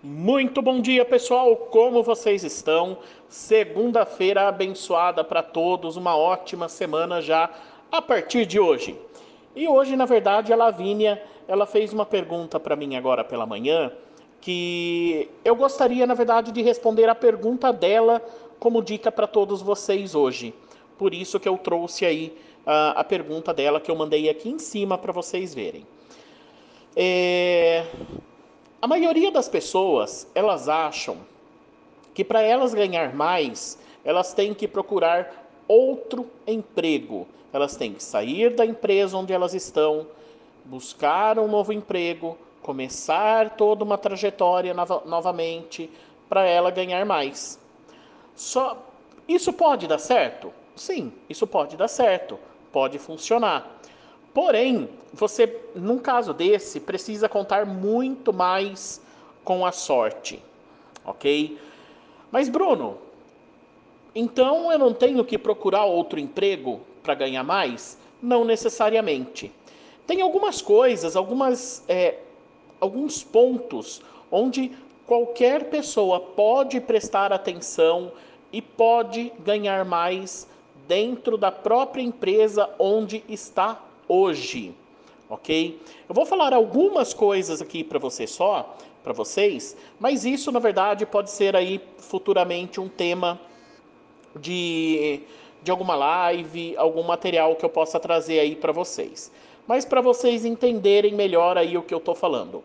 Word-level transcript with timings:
Muito 0.00 0.62
bom 0.62 0.80
dia, 0.80 1.04
pessoal. 1.04 1.56
Como 1.56 2.04
vocês 2.04 2.44
estão? 2.44 2.98
Segunda-feira 3.28 4.46
abençoada 4.46 5.24
para 5.24 5.42
todos, 5.42 5.96
uma 5.96 6.16
ótima 6.16 6.68
semana 6.68 7.20
já 7.20 7.50
a 7.90 8.00
partir 8.00 8.46
de 8.46 8.60
hoje. 8.60 8.96
E 9.56 9.66
hoje, 9.66 9.96
na 9.96 10.06
verdade, 10.06 10.52
a 10.52 10.56
Lavínia, 10.56 11.20
ela 11.48 11.66
fez 11.66 11.92
uma 11.92 12.06
pergunta 12.06 12.60
para 12.60 12.76
mim 12.76 12.94
agora 12.94 13.24
pela 13.24 13.44
manhã, 13.44 13.90
que 14.40 15.28
eu 15.44 15.56
gostaria, 15.56 16.06
na 16.06 16.14
verdade, 16.14 16.52
de 16.52 16.62
responder 16.62 17.08
a 17.08 17.14
pergunta 17.14 17.72
dela 17.72 18.22
como 18.60 18.80
dica 18.80 19.10
para 19.10 19.26
todos 19.26 19.60
vocês 19.60 20.14
hoje. 20.14 20.54
Por 20.96 21.12
isso 21.12 21.40
que 21.40 21.48
eu 21.48 21.58
trouxe 21.58 22.06
aí 22.06 22.38
uh, 22.64 22.94
a 22.94 23.02
pergunta 23.02 23.52
dela 23.52 23.80
que 23.80 23.90
eu 23.90 23.96
mandei 23.96 24.28
aqui 24.28 24.48
em 24.48 24.60
cima 24.60 24.96
para 24.96 25.10
vocês 25.12 25.52
verem. 25.52 25.84
É, 26.94 27.84
a 28.80 28.86
maioria 28.86 29.30
das 29.32 29.48
pessoas, 29.48 30.26
elas 30.34 30.68
acham 30.68 31.16
que 32.14 32.24
para 32.24 32.42
elas 32.42 32.72
ganhar 32.72 33.14
mais, 33.14 33.78
elas 34.04 34.32
têm 34.32 34.54
que 34.54 34.68
procurar 34.68 35.48
outro 35.66 36.30
emprego. 36.46 37.26
Elas 37.52 37.76
têm 37.76 37.94
que 37.94 38.02
sair 38.02 38.54
da 38.54 38.64
empresa 38.64 39.16
onde 39.16 39.32
elas 39.32 39.52
estão, 39.52 40.06
buscar 40.64 41.38
um 41.38 41.48
novo 41.48 41.72
emprego, 41.72 42.38
começar 42.62 43.50
toda 43.56 43.82
uma 43.82 43.98
trajetória 43.98 44.72
nova, 44.74 45.02
novamente 45.06 45.90
para 46.28 46.44
ela 46.44 46.70
ganhar 46.70 47.04
mais. 47.04 47.58
Só 48.36 48.78
isso 49.26 49.52
pode 49.52 49.86
dar 49.86 49.98
certo? 49.98 50.52
Sim, 50.76 51.12
isso 51.28 51.46
pode 51.46 51.76
dar 51.76 51.88
certo, 51.88 52.38
pode 52.70 52.98
funcionar. 52.98 53.78
Porém, 54.38 54.88
você, 55.12 55.52
num 55.74 55.98
caso 55.98 56.32
desse, 56.32 56.78
precisa 56.78 57.28
contar 57.28 57.66
muito 57.66 58.32
mais 58.32 59.00
com 59.42 59.66
a 59.66 59.72
sorte, 59.72 60.40
ok? 61.04 61.58
Mas, 62.30 62.48
Bruno, 62.48 62.98
então 64.14 64.70
eu 64.70 64.78
não 64.78 64.94
tenho 64.94 65.24
que 65.24 65.36
procurar 65.36 65.86
outro 65.86 66.20
emprego 66.20 66.80
para 67.02 67.14
ganhar 67.16 67.42
mais? 67.42 67.98
Não 68.22 68.44
necessariamente. 68.44 69.50
Tem 70.06 70.22
algumas 70.22 70.62
coisas, 70.62 71.16
algumas, 71.16 71.82
é, 71.88 72.20
alguns 72.80 73.24
pontos 73.24 74.00
onde 74.30 74.70
qualquer 75.04 75.64
pessoa 75.64 76.20
pode 76.20 76.80
prestar 76.80 77.32
atenção 77.32 78.12
e 78.52 78.62
pode 78.62 79.32
ganhar 79.40 79.84
mais 79.84 80.46
dentro 80.86 81.36
da 81.36 81.50
própria 81.50 82.02
empresa 82.02 82.70
onde 82.78 83.24
está 83.28 83.87
hoje, 84.08 84.74
ok? 85.28 85.80
Eu 86.08 86.14
vou 86.14 86.24
falar 86.24 86.52
algumas 86.52 87.12
coisas 87.12 87.60
aqui 87.60 87.84
para 87.84 87.98
você 87.98 88.26
só, 88.26 88.76
para 89.04 89.12
vocês, 89.12 89.76
mas 90.00 90.24
isso 90.24 90.50
na 90.50 90.58
verdade 90.58 91.06
pode 91.06 91.30
ser 91.30 91.54
aí 91.54 91.80
futuramente 91.98 92.80
um 92.80 92.88
tema 92.88 93.40
de, 94.40 95.20
de 95.62 95.70
alguma 95.70 95.94
live, 95.94 96.76
algum 96.76 97.02
material 97.02 97.56
que 97.56 97.64
eu 97.64 97.70
possa 97.70 98.00
trazer 98.00 98.40
aí 98.40 98.56
para 98.56 98.72
vocês. 98.72 99.30
Mas 99.66 99.84
para 99.84 100.00
vocês 100.00 100.44
entenderem 100.44 101.14
melhor 101.14 101.58
aí 101.58 101.76
o 101.76 101.82
que 101.82 101.92
eu 101.92 101.98
estou 101.98 102.14
falando. 102.14 102.64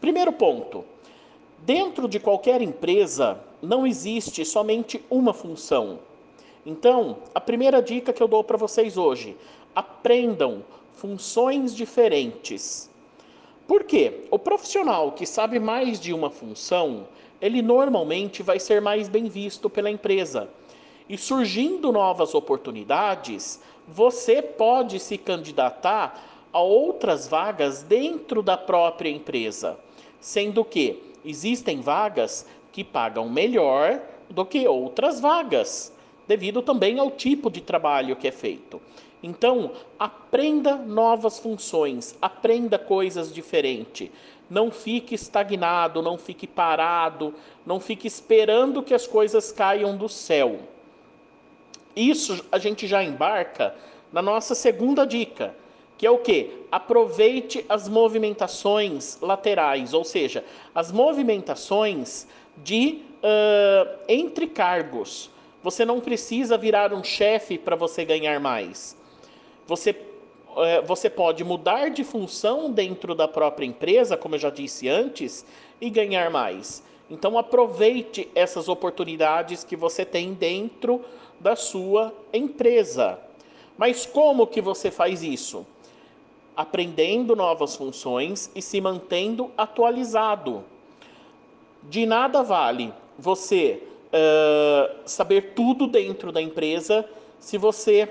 Primeiro 0.00 0.32
ponto. 0.32 0.84
Dentro 1.58 2.08
de 2.08 2.18
qualquer 2.18 2.60
empresa 2.60 3.40
não 3.62 3.86
existe 3.86 4.44
somente 4.44 5.02
uma 5.08 5.32
função. 5.32 6.00
Então, 6.66 7.18
a 7.34 7.40
primeira 7.40 7.80
dica 7.80 8.12
que 8.12 8.22
eu 8.22 8.28
dou 8.28 8.42
para 8.42 8.56
vocês 8.56 8.96
hoje: 8.96 9.36
aprendam 9.74 10.64
funções 11.02 11.74
diferentes. 11.74 12.88
Por 13.66 13.82
quê? 13.82 14.20
O 14.30 14.38
profissional 14.38 15.10
que 15.10 15.26
sabe 15.26 15.58
mais 15.58 15.98
de 15.98 16.14
uma 16.14 16.30
função, 16.30 17.08
ele 17.40 17.60
normalmente 17.60 18.40
vai 18.40 18.60
ser 18.60 18.80
mais 18.80 19.08
bem 19.08 19.24
visto 19.24 19.68
pela 19.68 19.90
empresa. 19.90 20.48
E 21.08 21.18
surgindo 21.18 21.90
novas 21.90 22.36
oportunidades, 22.36 23.60
você 23.88 24.40
pode 24.40 25.00
se 25.00 25.18
candidatar 25.18 26.46
a 26.52 26.60
outras 26.60 27.26
vagas 27.26 27.82
dentro 27.82 28.40
da 28.40 28.56
própria 28.56 29.10
empresa, 29.10 29.76
sendo 30.20 30.64
que 30.64 31.02
existem 31.24 31.80
vagas 31.80 32.46
que 32.70 32.84
pagam 32.84 33.28
melhor 33.28 34.00
do 34.30 34.46
que 34.46 34.68
outras 34.68 35.18
vagas, 35.18 35.92
devido 36.26 36.62
também 36.62 36.98
ao 36.98 37.10
tipo 37.10 37.50
de 37.50 37.60
trabalho 37.60 38.16
que 38.16 38.28
é 38.28 38.32
feito. 38.32 38.80
Então, 39.22 39.72
aprenda 39.98 40.76
novas 40.76 41.38
funções, 41.38 42.16
aprenda 42.20 42.78
coisas 42.78 43.32
diferentes. 43.32 44.10
Não 44.50 44.70
fique 44.70 45.14
estagnado, 45.14 46.02
não 46.02 46.18
fique 46.18 46.46
parado, 46.46 47.34
não 47.64 47.78
fique 47.78 48.06
esperando 48.06 48.82
que 48.82 48.92
as 48.92 49.06
coisas 49.06 49.52
caiam 49.52 49.96
do 49.96 50.08
céu. 50.08 50.58
Isso 51.94 52.44
a 52.50 52.58
gente 52.58 52.86
já 52.86 53.02
embarca 53.02 53.74
na 54.12 54.20
nossa 54.20 54.54
segunda 54.54 55.06
dica, 55.06 55.54
que 55.96 56.06
é 56.06 56.10
o 56.10 56.18
que? 56.18 56.66
Aproveite 56.70 57.64
as 57.68 57.88
movimentações 57.88 59.18
laterais, 59.20 59.94
ou 59.94 60.04
seja, 60.04 60.44
as 60.74 60.90
movimentações 60.90 62.26
de 62.56 63.02
uh, 63.22 63.98
entre 64.08 64.46
cargos. 64.46 65.30
Você 65.62 65.84
não 65.84 66.00
precisa 66.00 66.58
virar 66.58 66.92
um 66.92 67.04
chefe 67.04 67.56
para 67.56 67.76
você 67.76 68.04
ganhar 68.04 68.40
mais. 68.40 68.96
Você, 69.66 69.94
é, 70.56 70.82
você 70.82 71.08
pode 71.08 71.44
mudar 71.44 71.90
de 71.90 72.02
função 72.02 72.70
dentro 72.70 73.14
da 73.14 73.28
própria 73.28 73.64
empresa, 73.64 74.16
como 74.16 74.34
eu 74.34 74.40
já 74.40 74.50
disse 74.50 74.88
antes, 74.88 75.44
e 75.80 75.88
ganhar 75.88 76.30
mais. 76.30 76.82
Então 77.08 77.38
aproveite 77.38 78.28
essas 78.34 78.68
oportunidades 78.68 79.62
que 79.62 79.76
você 79.76 80.04
tem 80.04 80.34
dentro 80.34 81.04
da 81.38 81.54
sua 81.54 82.12
empresa. 82.32 83.18
Mas 83.78 84.04
como 84.04 84.46
que 84.46 84.60
você 84.60 84.90
faz 84.90 85.22
isso? 85.22 85.66
Aprendendo 86.56 87.36
novas 87.36 87.76
funções 87.76 88.50
e 88.54 88.60
se 88.60 88.80
mantendo 88.80 89.50
atualizado. 89.56 90.64
De 91.84 92.04
nada 92.06 92.42
vale 92.42 92.92
você 93.18 93.82
saber 95.06 95.52
tudo 95.54 95.86
dentro 95.86 96.30
da 96.30 96.40
empresa 96.40 97.08
se 97.40 97.56
você 97.58 98.08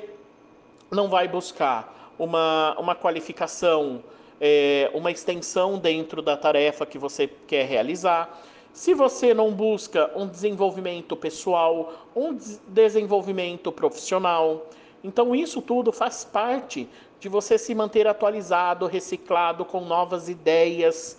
não 0.92 1.08
vai 1.08 1.28
buscar 1.28 2.14
uma, 2.20 2.76
uma 2.78 2.96
qualificação, 2.96 4.04
é, 4.40 4.92
uma 4.94 5.12
extensão 5.12 5.78
dentro 5.78 6.22
da 6.22 6.36
tarefa 6.36 6.86
que 6.86 6.98
você 6.98 7.28
quer 7.48 7.66
realizar. 7.66 8.42
Se 8.74 8.94
você 8.94 9.34
não 9.34 9.52
busca 9.52 10.12
um 10.16 10.28
desenvolvimento 10.28 11.16
pessoal, 11.16 11.94
um 12.16 12.38
desenvolvimento 12.68 13.72
profissional, 13.72 14.68
então 15.04 15.36
isso 15.36 15.62
tudo 15.62 15.92
faz 15.92 16.24
parte 16.24 16.88
de 17.20 17.30
você 17.30 17.58
se 17.58 17.74
manter 17.74 18.08
atualizado, 18.08 18.86
reciclado, 18.88 19.64
com 19.64 19.82
novas 19.82 20.30
ideias. 20.30 21.18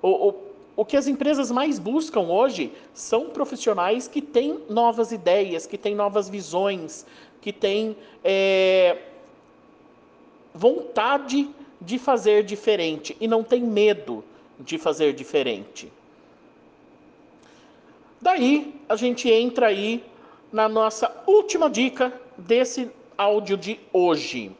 O, 0.00 0.28
o, 0.28 0.34
o 0.76 0.84
que 0.84 0.96
as 0.96 1.06
empresas 1.06 1.50
mais 1.50 1.78
buscam 1.78 2.20
hoje 2.20 2.72
são 2.94 3.30
profissionais 3.30 4.08
que 4.08 4.22
têm 4.22 4.60
novas 4.68 5.12
ideias, 5.12 5.66
que 5.66 5.76
têm 5.76 5.94
novas 5.94 6.28
visões, 6.28 7.04
que 7.40 7.52
têm 7.52 7.96
é, 8.24 8.98
vontade 10.54 11.50
de 11.80 11.98
fazer 11.98 12.42
diferente 12.44 13.16
e 13.20 13.26
não 13.26 13.42
tem 13.42 13.62
medo 13.62 14.24
de 14.58 14.78
fazer 14.78 15.12
diferente. 15.12 15.92
Daí 18.20 18.80
a 18.88 18.94
gente 18.94 19.28
entra 19.28 19.66
aí 19.66 20.04
na 20.52 20.68
nossa 20.68 21.12
última 21.26 21.68
dica 21.68 22.12
desse 22.38 22.88
áudio 23.18 23.56
de 23.56 23.80
hoje, 23.92 24.52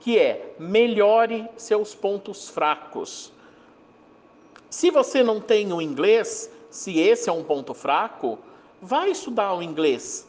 que 0.00 0.18
é 0.18 0.54
melhore 0.58 1.46
seus 1.56 1.94
pontos 1.94 2.48
fracos. 2.48 3.32
Se 4.74 4.90
você 4.90 5.22
não 5.22 5.40
tem 5.40 5.72
o 5.72 5.80
inglês, 5.80 6.50
se 6.68 6.98
esse 6.98 7.30
é 7.30 7.32
um 7.32 7.44
ponto 7.44 7.72
fraco, 7.72 8.36
vai 8.82 9.08
estudar 9.08 9.54
o 9.54 9.62
inglês. 9.62 10.28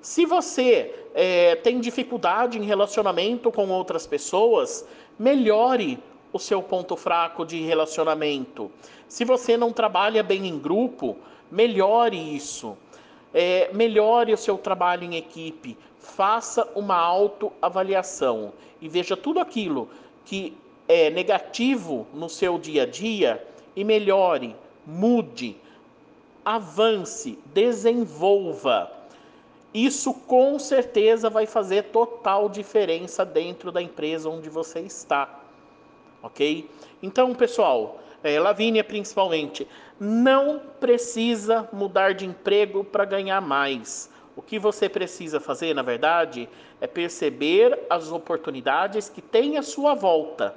Se 0.00 0.26
você 0.26 0.92
é, 1.14 1.54
tem 1.54 1.78
dificuldade 1.78 2.58
em 2.58 2.64
relacionamento 2.64 3.52
com 3.52 3.68
outras 3.68 4.04
pessoas, 4.04 4.84
melhore 5.16 6.00
o 6.32 6.38
seu 6.40 6.60
ponto 6.60 6.96
fraco 6.96 7.46
de 7.46 7.62
relacionamento. 7.62 8.72
Se 9.06 9.24
você 9.24 9.56
não 9.56 9.72
trabalha 9.72 10.20
bem 10.20 10.48
em 10.48 10.58
grupo, 10.58 11.16
melhore 11.48 12.18
isso. 12.34 12.76
É, 13.32 13.70
melhore 13.72 14.32
o 14.32 14.36
seu 14.36 14.58
trabalho 14.58 15.04
em 15.04 15.14
equipe. 15.14 15.78
Faça 16.00 16.68
uma 16.74 16.96
autoavaliação 16.96 18.52
e 18.80 18.88
veja 18.88 19.16
tudo 19.16 19.38
aquilo 19.38 19.88
que 20.24 20.56
é 20.88 21.08
negativo 21.08 22.04
no 22.12 22.28
seu 22.28 22.58
dia 22.58 22.82
a 22.82 22.86
dia 22.86 23.54
e 23.76 23.84
melhore, 23.84 24.56
mude, 24.86 25.56
avance, 26.44 27.38
desenvolva. 27.52 28.90
Isso 29.74 30.14
com 30.14 30.58
certeza 30.58 31.28
vai 31.28 31.46
fazer 31.46 31.84
total 31.84 32.48
diferença 32.48 33.24
dentro 33.24 33.70
da 33.70 33.82
empresa 33.82 34.30
onde 34.30 34.48
você 34.48 34.80
está. 34.80 35.40
Ok? 36.22 36.68
Então, 37.02 37.34
pessoal, 37.34 38.00
é, 38.24 38.40
Lavínia 38.40 38.82
principalmente, 38.82 39.68
não 40.00 40.60
precisa 40.80 41.68
mudar 41.72 42.14
de 42.14 42.26
emprego 42.26 42.82
para 42.82 43.04
ganhar 43.04 43.40
mais. 43.40 44.10
O 44.34 44.42
que 44.42 44.58
você 44.58 44.88
precisa 44.88 45.40
fazer, 45.40 45.74
na 45.74 45.82
verdade, 45.82 46.48
é 46.80 46.86
perceber 46.86 47.86
as 47.88 48.10
oportunidades 48.10 49.08
que 49.08 49.22
tem 49.22 49.56
à 49.56 49.62
sua 49.62 49.94
volta, 49.94 50.54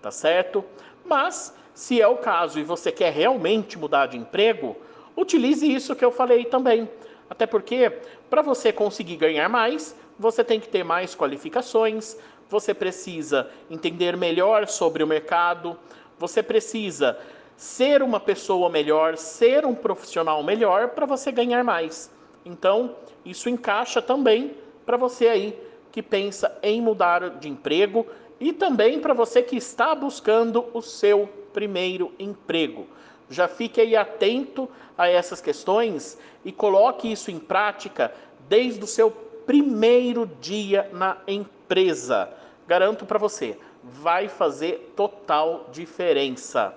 tá 0.00 0.10
certo? 0.10 0.64
Mas, 1.04 1.54
se 1.74 2.00
é 2.00 2.06
o 2.06 2.16
caso 2.16 2.58
e 2.58 2.64
você 2.64 2.92
quer 2.92 3.12
realmente 3.12 3.78
mudar 3.78 4.06
de 4.06 4.16
emprego, 4.16 4.76
utilize 5.16 5.70
isso 5.70 5.96
que 5.96 6.04
eu 6.04 6.12
falei 6.12 6.44
também. 6.44 6.88
Até 7.28 7.46
porque, 7.46 7.90
para 8.28 8.42
você 8.42 8.72
conseguir 8.72 9.16
ganhar 9.16 9.48
mais, 9.48 9.96
você 10.18 10.44
tem 10.44 10.60
que 10.60 10.68
ter 10.68 10.84
mais 10.84 11.14
qualificações, 11.14 12.16
você 12.48 12.74
precisa 12.74 13.50
entender 13.70 14.16
melhor 14.16 14.68
sobre 14.68 15.02
o 15.02 15.06
mercado, 15.06 15.78
você 16.18 16.42
precisa 16.42 17.18
ser 17.56 18.02
uma 18.02 18.20
pessoa 18.20 18.68
melhor, 18.68 19.16
ser 19.16 19.64
um 19.64 19.74
profissional 19.74 20.42
melhor 20.42 20.88
para 20.88 21.06
você 21.06 21.32
ganhar 21.32 21.64
mais. 21.64 22.10
Então, 22.44 22.96
isso 23.24 23.48
encaixa 23.48 24.02
também 24.02 24.54
para 24.84 24.96
você 24.96 25.28
aí 25.28 25.58
que 25.90 26.02
pensa 26.02 26.58
em 26.62 26.80
mudar 26.80 27.38
de 27.38 27.48
emprego 27.48 28.06
e 28.42 28.52
também 28.52 28.98
para 28.98 29.14
você 29.14 29.40
que 29.40 29.56
está 29.56 29.94
buscando 29.94 30.66
o 30.74 30.82
seu 30.82 31.28
primeiro 31.52 32.12
emprego. 32.18 32.88
Já 33.30 33.46
fique 33.46 33.80
aí 33.80 33.94
atento 33.94 34.68
a 34.98 35.08
essas 35.08 35.40
questões 35.40 36.18
e 36.44 36.50
coloque 36.50 37.10
isso 37.10 37.30
em 37.30 37.38
prática 37.38 38.12
desde 38.48 38.82
o 38.82 38.86
seu 38.86 39.12
primeiro 39.46 40.28
dia 40.40 40.90
na 40.92 41.18
empresa. 41.28 42.28
Garanto 42.66 43.06
para 43.06 43.16
você, 43.16 43.56
vai 43.80 44.28
fazer 44.28 44.92
total 44.96 45.68
diferença. 45.70 46.74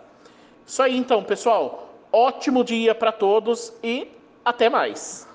Isso 0.67 0.83
aí 0.83 0.95
então, 0.95 1.23
pessoal. 1.23 1.95
Ótimo 2.12 2.63
dia 2.63 2.94
para 2.94 3.12
todos 3.12 3.73
e 3.81 4.07
até 4.45 4.69
mais. 4.69 5.27